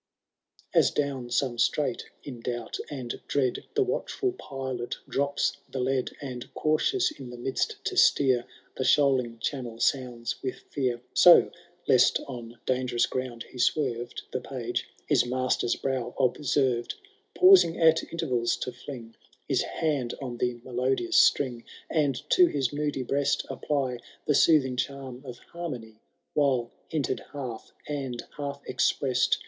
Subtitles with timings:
[0.01, 0.75] IX.
[0.79, 6.09] As down some strait in doubt and dread The watchful pilot drops the lead.
[6.19, 8.45] And, cautious in the midst to steer.
[8.77, 11.51] The shoaling channel sounds with fear; So,
[11.87, 14.19] lest on dangerous ground he swerred.
[14.33, 16.95] The Page his ma8ter*8 brow observed.
[17.35, 19.15] Pausing at intervals to fling
[19.47, 25.21] His hand on the melodious string, And to his moody breast apply The soothing chann
[25.25, 26.01] of harmony.
[26.33, 29.37] While hinted half, and half exprest.